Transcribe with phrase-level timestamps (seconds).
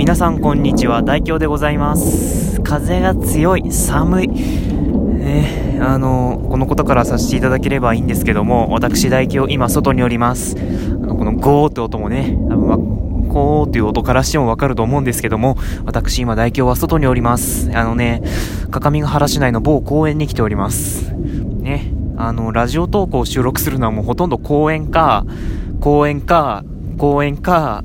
[0.00, 2.62] 皆さんこんにちは、大京でございます。
[2.62, 4.28] 風が強い、寒い。
[4.28, 10.56] ね、あの、このことからさせていただければいいんですけども、私大京、今外におります。
[10.58, 17.70] あのこのゴーって音もね、多分わゴーっていう音からしてもわかると思うんですけども、私今大京は外におります。
[17.74, 18.22] あのね、
[18.70, 21.12] 各務原市内の某公園に来ております。
[21.14, 25.26] ね、あの、ラジオ投稿を収録するのはもうほとんど公園か、
[25.78, 26.64] 公園か、
[26.96, 27.84] 公園か、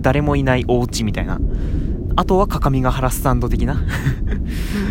[0.00, 1.40] 誰もいないお家みたいな。
[2.16, 3.82] あとは各務原スタンド的な。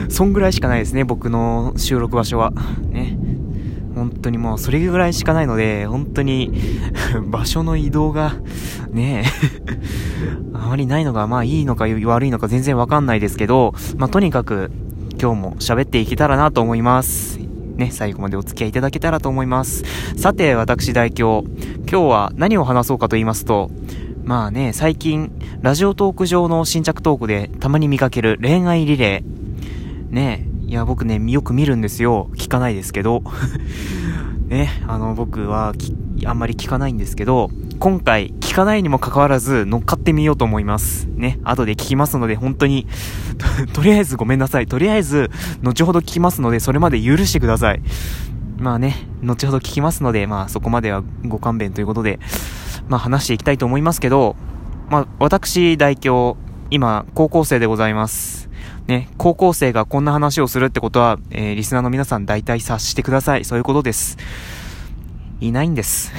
[0.10, 2.52] そんぐらいしかないですね、僕の収録場所は。
[2.90, 3.18] ね。
[3.96, 6.52] 本当にもうそれぐらいしかないので、本当に
[7.32, 8.36] 場所の移動が、
[8.92, 9.30] ねえ、
[10.54, 14.70] あまりないのがまあいいのか悪いのか全然わかんないですけど、まあとにかく
[15.20, 17.40] 今日も喋っていけたらなと思います。
[17.78, 19.84] ね、最後までお付き合いいただけたらと思います。
[20.18, 21.48] さて、私代表、
[21.90, 23.70] 今日は何を話そうかと言いますと、
[24.26, 30.12] まあね、最近、ラジオトーク上の新着トークでたまに見かける恋愛リレー。
[30.12, 32.32] ねいや、僕ね、よく見るんですよ。
[32.36, 33.22] 聞かないですけど。
[34.50, 35.74] ね、あの、僕は
[36.26, 41.08] あんまり聞かないんですけど、今回、聞かないにもかかわらず、乗っかってみようと思います。
[41.08, 42.88] ね、後で聞きますので、本当に、
[43.68, 44.66] と、 とりあえずごめんなさい。
[44.66, 45.30] とりあえず、
[45.62, 47.82] 後ほど聞きますので、それまで許してください。
[48.58, 52.20] まあね、後ほど聞きますので、まあそこまではご勘弁ということで、
[52.88, 54.36] まあ話していきたいと思いますけど、
[54.90, 58.50] まあ私代表、今高校生でございます。
[58.88, 63.46] ね、高校生がこんな話をするってことは、えー、リスナーの皆さん大体察してください。
[63.46, 64.18] そういうことです。
[65.42, 66.14] いないんです。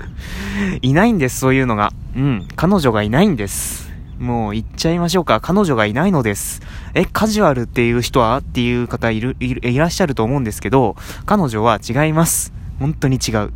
[0.82, 1.92] いないんです、そういうのが。
[2.14, 3.90] うん、彼女がいないんです。
[4.18, 5.40] もう言っちゃいましょうか。
[5.40, 6.62] 彼女がいないのです。
[6.94, 8.38] え、カジュアルっていう人は？
[8.38, 12.52] っていう方いる、いる、いらっしゃると思うんですけど、彼女は違います。
[12.78, 13.52] 本当に違う。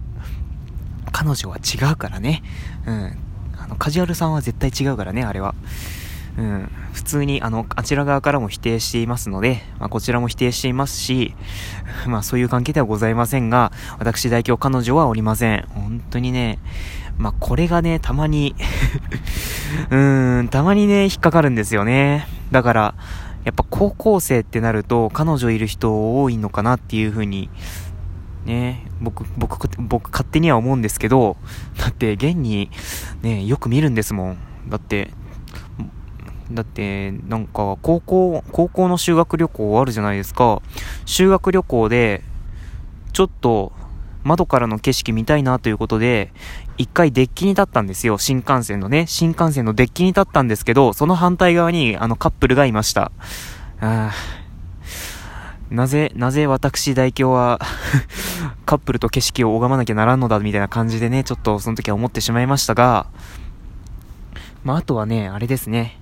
[1.21, 2.43] 彼女は違うからね。
[2.87, 3.19] うん。
[3.59, 5.55] あの、カジュアルさんは絶対違うからね、あれは。
[6.39, 6.71] うん。
[6.95, 11.35] 普通に、あの、あちら側からも否定していますので、まあ、こちらも否定していますし、
[12.09, 15.67] まあ、そういう関係ではございませんが、私代表彼女はおりません。
[15.75, 16.59] 本当にね、
[17.19, 18.55] まあ、これがね、たまに
[19.91, 22.27] うーん、たまにね、引っかかるんですよね。
[22.50, 22.94] だから、
[23.44, 27.50] やっぱ高校生ってなると、彼女いる人多いのかなっていう風に、
[28.47, 31.37] ね、僕、僕、僕勝手には思うんですけど、
[31.78, 32.71] だって現に、
[33.22, 34.38] ね、よく見るんですもん。
[34.69, 35.11] だって、
[36.53, 40.61] だって、なんか、高校、高校の修学旅行あるじゃないですか。
[41.06, 42.22] 修学旅行で、
[43.12, 43.72] ちょっと、
[44.22, 46.32] 窓からの景色見たいなということで、
[46.77, 48.19] 一回デッキに立ったんですよ。
[48.19, 49.06] 新幹線のね。
[49.06, 53.12] 新幹線のデッキに立ったんですけど、その反対側に、あの、カップルがいました。
[53.81, 54.40] あー
[55.70, 57.60] なぜ、なぜ私代表は
[58.66, 63.06] カップルと景色を拝まなきゃならんのだ、みたいな感じでね、ちょっとその時は思ってしまいましたが、
[64.64, 65.98] まあ、あとはね、あれですね。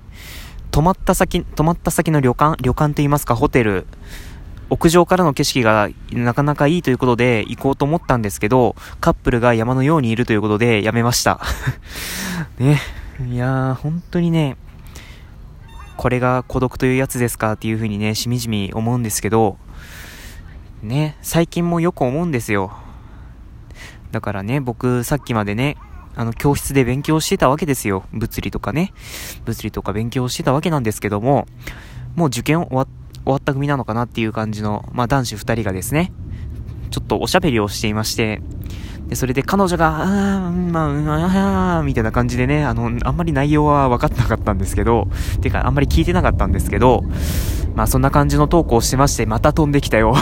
[0.71, 3.87] 泊まった先、泊まった先の旅館、旅館と言いますか、ホテル、
[4.71, 11.41] 屋上からの景色がなかなかいいということで行こうと思ったんですけど、カップルが山のようにいるということでやめました。
[12.59, 12.81] ね。
[13.29, 14.57] いやー、本当にね、
[15.99, 19.59] これが孤独というやつですかっていう風にね、しみじみ思うんですけど、
[20.81, 22.73] ね、最近もよく思うんですよ。
[24.13, 25.77] だからね、僕さっきまでね、
[26.15, 28.05] あの、教室で勉強してたわけですよ。
[28.13, 28.93] 物理とかね。
[29.45, 31.49] 物理とか勉強してたわけなんですけども、
[32.15, 32.87] もう受験終わ
[33.25, 36.13] 終わった組なのかなっていう感じの、まあ男子二人がですね、
[36.91, 38.41] ちょっとおしゃべりをしていまして、
[39.09, 45.09] で、それで彼女が、あー、まあ、うん、あー、みたいな感じでね、あの、あんまり内容は分かってなかったんですけど、
[45.41, 47.05] てか、あんまり聞いてなかったんですけど、
[47.75, 50.15] まあそんな感じのトークをしてまして、また飛んできたよ。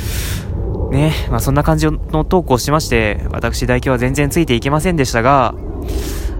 [0.90, 5.54] ね、まあそんな感じのトークをしまして、私代表は全然ついていけませんでしたが、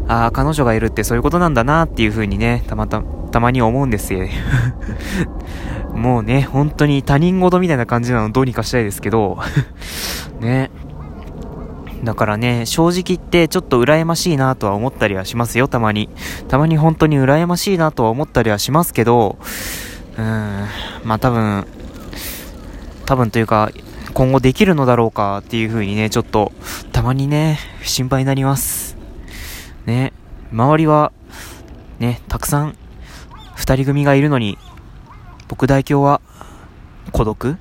[0.06, 4.26] ああ、彼女がいるってそういうことなんだなっていう風にね、たまた、たまに思うんですよ。
[5.94, 9.38] もうね、本当に他人事みたいな感じなのどうにかしたいですけど、
[10.40, 10.70] ね。
[12.04, 16.08] だからね、正直言ってちょっと羨ましいなとは思ったりはしますよ、たまに。
[16.48, 19.38] たまに本当に羨ましいなとは思ったりはしますけど、
[20.18, 20.66] うん、
[21.04, 21.66] まあ多分、
[23.06, 23.70] 多分というか、
[24.12, 26.52] 今後できるのだろうかっていう風にね、ちょっと、
[26.92, 28.96] たまにね、心配になります。
[29.86, 30.12] ね、
[30.52, 31.10] 周りは、
[31.98, 32.76] ね、たくさん、
[33.56, 34.58] 二人組がいるのに、
[35.48, 36.20] 僕代表は、
[37.12, 37.56] 孤独？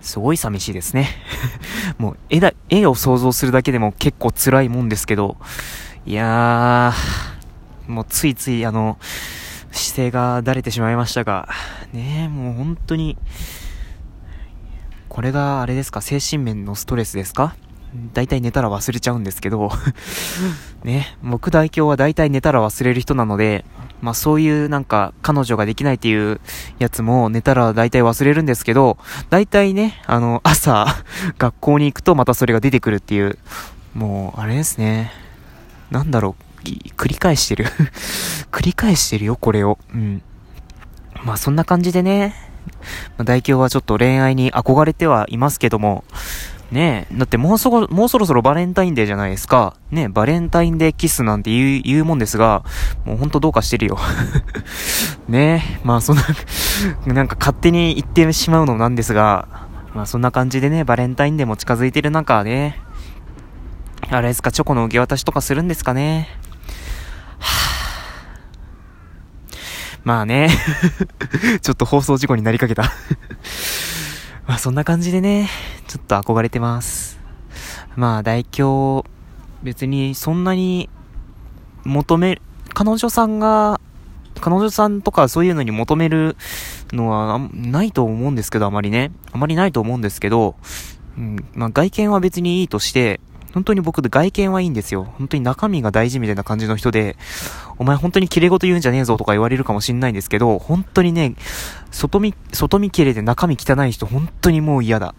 [0.00, 1.08] すごい寂しいですね。
[1.98, 5.36] もう、絵だ、絵を想像するだけでも結構辛いもんですけど、
[6.06, 8.98] いやー、もうついついあの、
[9.70, 11.48] 姿勢がだれてしまいましたが、
[11.92, 13.16] ねえ、もう本当に、
[15.08, 17.54] これがあれですか、精神面のストレスですか？
[18.12, 19.70] 大体寝たら忘れちゃうんですけど
[20.84, 23.64] ね、僕代表は大体寝たら忘れる人なので、
[24.00, 26.40] まあそういうなんか彼女ができないっていう
[26.78, 28.98] やつも寝たら大体忘れるんですけど、
[29.30, 30.86] 大体ね、あの、朝、
[31.38, 33.38] 学校に行くとまたそれが出てくるっていう、
[33.94, 35.12] もう、あれですね。
[35.90, 37.66] なんだろう、繰り返してる
[38.52, 39.78] 繰り返してるよ、これを。
[39.92, 40.22] うん。
[41.24, 42.34] まあそんな感じでね、
[43.16, 46.04] まあ、大京はちょっと恋愛に憧れてはいますけども、
[46.70, 49.74] ねえ、だってもうそこ、もうそろそろバレンタインデーじゃないですか。
[49.90, 52.62] ねえ、バレンタインデーキスなんて言う、言うもんですが、
[53.06, 53.98] もうほんとどうかしてるよ。
[55.28, 56.22] ねえ、まあそんな、
[57.06, 59.48] なんか勝手に言ってしまうのなんですが、
[59.94, 62.78] まあそんな感じでね、バレンタインデーも近づいてる中ね、
[64.10, 66.28] あれですか、チョコの受け渡しとかするんですかね。
[70.04, 70.48] まあね
[71.60, 72.84] ちょっと放送事故になりかけた
[74.48, 75.50] まあそんな感じでね、
[75.88, 77.18] ちょっと憧れてます。
[77.96, 79.06] まあ大京、
[79.62, 80.90] 別にそんなに
[81.84, 82.42] 求め、
[82.74, 83.80] 彼女さんが、
[84.38, 86.36] 彼女さんとかそういうのに求める
[86.92, 89.12] のはないと思うんですけど、あまりね。
[89.32, 90.56] あまりないと思うんですけど、
[91.16, 93.18] うん、まあ外見は別にいいとして、
[93.54, 95.04] 本当に僕で外見はいいんですよ。
[95.04, 97.16] 本当に中身が大事みたいな感じの人で、
[97.78, 101.34] お前本当に綺麗事言うんじゃねえぞとか言われるかもしんないんですけど、本当にね、
[101.90, 105.14] 外見、外見綺麗で中身汚い人本当にもう嫌だ。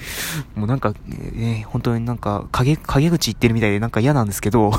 [0.56, 0.92] もうなんか、
[1.32, 4.72] ね、本当になんか陰、陰口言ってるみたいでなんか嫌なんですけど、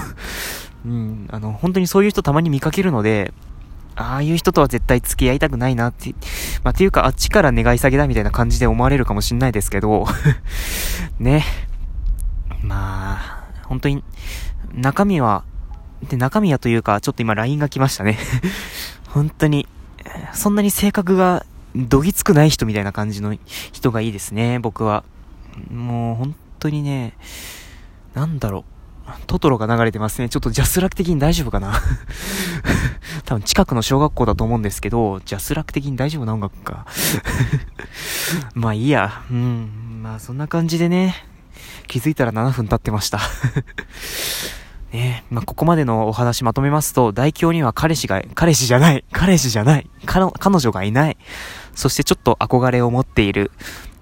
[0.85, 3.33] うん、あの、本当にそういう人たまに見かけるので、
[3.95, 6.15] ああいう人とは絶対付き合いたくないなって、
[6.63, 10.07] まあ、ていうかあっちから願い下げだみたいな感じで思われるかもしんないですけど、
[11.19, 11.43] ね。
[12.61, 14.03] まあ、本当に、
[14.73, 15.43] 中身は、
[16.09, 18.17] で、中身はというか、ちょっと今 LINE が来ましたね
[19.09, 19.67] 本当に、
[20.33, 21.45] そんなに性格が
[21.75, 23.37] どぎつくない人みたいな感じの
[23.71, 25.03] 人がいいですね、僕は。
[25.71, 27.15] もう本当にね、
[28.13, 28.79] なんだろう。
[29.27, 30.29] トトロが流れてますね。
[30.29, 31.73] ちょっと JASRAC 的に大丈夫かな
[33.25, 36.85] 多分近くの小学校だと思うんですけど、 JASRAC 的に大丈夫な音楽か
[38.53, 39.23] まあいいや。
[39.31, 40.01] うん。
[40.03, 41.28] まあそんな感じでね。
[41.89, 43.19] 気づいたら7分経ってました
[44.93, 51.17] ねまあ、ここまでのお話まとめますと、大京には彼氏が、彼氏じゃない、彼氏じゃない、彼女がいない。
[51.75, 53.51] そしてちょっと憧れを持っている。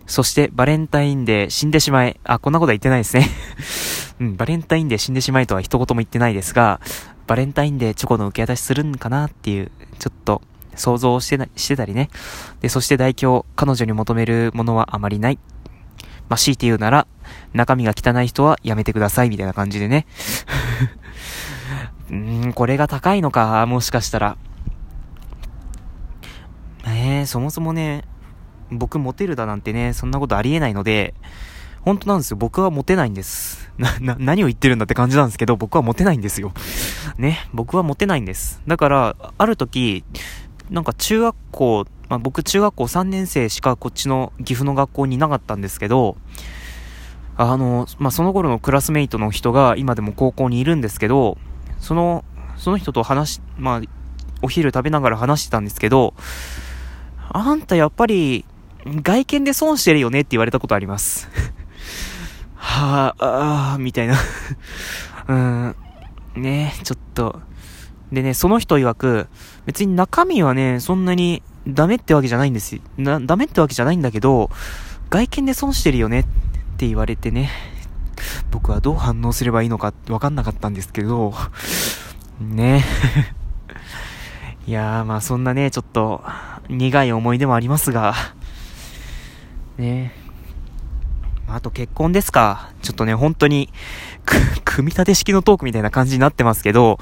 [0.06, 2.18] そしてバレンタインで死んでしまえ。
[2.24, 3.28] あ、こんなことは言ってないですね
[4.22, 6.80] うん、バレンタインで死んでしまえとは一言も言ってないですが、
[7.28, 10.42] バレンタインでチョコの受け渡しするんかなっていう、ちょっと
[10.78, 12.10] 想像してな、してたりね。
[12.62, 15.40] で、そして大京、彼女に求めるものはあまりない。
[16.30, 17.08] まあ、強いて言うなら、
[17.54, 20.06] 中身が汚い人はやめてください、みたいな感じでね。
[22.10, 24.38] うーん、これが高いのか、もしかしたら。
[26.86, 28.04] えー、そもそもね、
[28.72, 31.14] 僕モテるだなんてね、そんなことありえないので、
[31.82, 32.38] 本当なんですよ。
[32.38, 33.72] 僕はモテないんです。
[33.78, 36.54] な、な、何を言ってるんだって感じなんですけど、僕はモテないんですよ。
[37.18, 38.62] ね、僕はモテないんです。
[38.68, 40.04] だから、ある時、
[40.70, 46.18] なんか中学校まあ、僕中学校3年生しかこっちの岐阜の学校にいなかったんですけど、
[47.38, 51.38] あの、まあ、その頃のクラスメイトの人が今でも高校にいるんですけど、
[51.80, 52.26] その、
[52.58, 53.82] その人と話し、まあ、
[54.42, 56.16] お昼食べながら話してたんですけど、
[57.30, 58.44] あんたやっぱり、
[58.86, 61.30] 外見で損してるよねって言われたことあります。
[62.56, 64.16] はあ、ああ、みたいな
[65.28, 65.76] うん、
[66.36, 67.42] ねちょっと。
[68.12, 69.28] でね、その人曰く、
[69.66, 72.80] 別に中身はね、そんなにダメってわけじゃないんです。
[72.98, 74.50] な、ダメってわけじゃないんだけど、
[75.10, 76.26] 外見で損してるよね
[76.78, 77.50] って言われてね、
[78.52, 81.34] 僕はどう反応すればいいのかわかんなかったんですけど、
[82.40, 82.86] ね。
[84.68, 86.24] いやー、まあそんなね、ちょっと
[86.70, 88.14] 苦い思い出もありますが、
[89.80, 90.14] ね。
[91.48, 92.70] あと結婚ですか。
[92.84, 93.74] ちょっとね、本当に、
[94.64, 97.00] 組み立て式のトークみたいな感じになってますけど、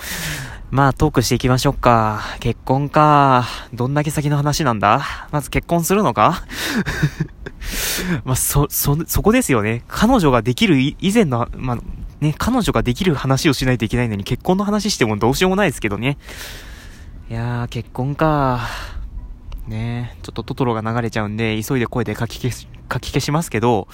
[0.72, 2.22] まあトークしていきましょうか。
[2.40, 3.44] 結婚か。
[3.74, 5.02] どんだけ先の話なんだ
[5.32, 6.46] まず結婚するのか？
[8.24, 9.84] まあ、そ、そ、そこですよね。
[9.88, 11.78] 彼女ができる以前の、まあ、
[12.20, 16.18] ね、彼女ができる話をしないといけないのに結婚の話してもどうしようもないですけどね。
[17.30, 18.68] いやー、結婚か。
[19.68, 23.88] ねちょっとトトロが流れちゃうんで、急いで声で書き消し、書き消しますけど、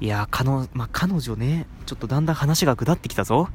[0.00, 3.50] いや、彼女、まあ、彼女ね、ちょっとだんだん話が下ってきたぞ。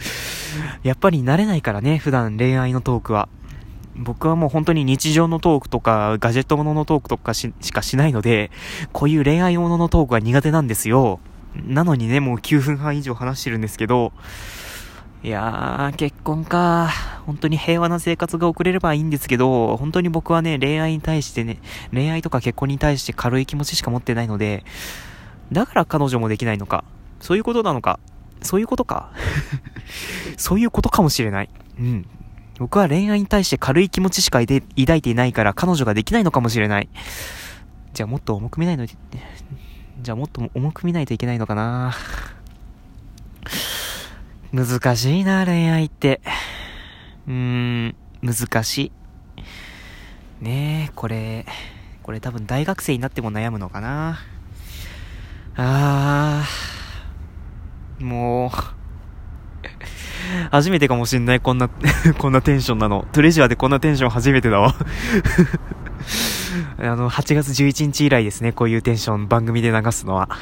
[0.84, 3.28] やっぱり慣れないからね、普段恋愛のトークは。
[3.94, 8.50] 僕はもう本当に日常のトークとか、ガジェットもののトークとかししかしないので、
[8.92, 11.20] こういう恋愛もののトークは苦手なんですよ。
[11.66, 14.12] なのにね、もう9分半以上話してるんですけど、
[15.22, 16.90] いやー、結婚か。
[17.26, 21.58] 本当に平和な生活が送れればいいんですけど、本当に僕はね、恋愛に対してね、
[21.92, 24.64] 恋愛とか結婚に対して軽い気持ちしか持ってないので、
[25.52, 26.84] だから彼女もできないのか。
[27.20, 28.00] そういうことなのか。
[28.40, 29.12] そういうことか。
[30.36, 31.50] そういうことかもしれない。
[31.78, 32.06] うん。
[32.62, 34.62] 僕は恋愛に対して軽い気持ちしか抱
[34.96, 36.88] いていないから彼女ができないのかもしれない。
[37.92, 41.92] じゃあもっと重く見ないの、じゃあもっと重く見ないといけないのかな。
[44.52, 46.20] 難しいな、恋愛って。
[47.26, 47.32] うー
[47.88, 48.92] ん、難し
[50.38, 50.44] い。
[50.44, 51.44] ねえ、これ、
[52.04, 54.20] これ多分大学生になっても悩むのかな。
[55.56, 58.50] あー、もう、
[60.50, 61.68] 初めてかもしんない、こんな
[62.18, 63.06] こんなテンションなの。
[63.12, 64.74] トレジャーでこんなテンション初めてだわ
[66.78, 70.28] あの、8月11日以来ですね、こういうテンション番組で流すのは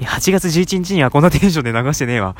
[0.00, 2.36] 8月11日にはこんなテンションで流してねえわ。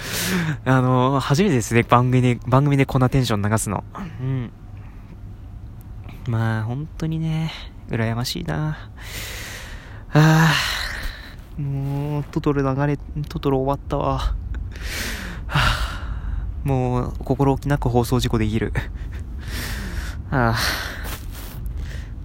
[0.65, 3.83] あの、初めてですね、番組で、番組でこんなテンション流すの。
[4.21, 4.51] うん。
[6.29, 7.51] まあ、本当にね、
[7.91, 8.79] 羨ましいな。
[10.13, 10.53] あ
[11.59, 12.97] あ、もう、トトロ流れ、
[13.29, 14.37] トトロ終わったわ。
[16.65, 18.73] もう、心置きなく放送事故できる。
[20.31, 20.57] ああ。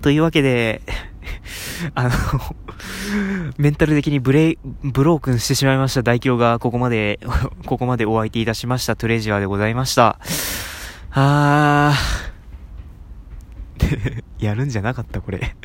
[0.02, 0.82] というわけで、
[1.96, 2.12] あの
[3.58, 7.20] メンタル的にブレイブロークンしてしまいました大凶がここまで、
[7.66, 10.20] ここまでお相手いたしましたトレジャーでございました。
[11.12, 14.24] あー。
[14.40, 15.56] やるんじゃなかったこれ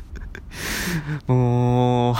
[1.26, 2.16] もう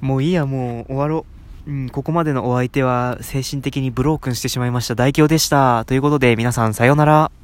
[0.04, 1.43] もういいや、もう終わろう。
[1.66, 5.84] うん、ここまでのお相手は精神的にブロークンしてしまいました大凶でした。
[5.86, 7.43] ということで皆さんさようなら。